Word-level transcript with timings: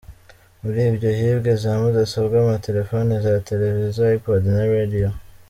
Muri 0.61 0.79
ibyo 0.89 1.09
hibwe 1.19 1.51
za 1.61 1.71
mudasobwa, 1.81 2.35
amatelefoni, 2.39 3.13
za 3.25 3.33
televiziyo, 3.49 4.03
Ipod 4.17 4.41
na 4.55 4.63
radiyo. 4.73 5.09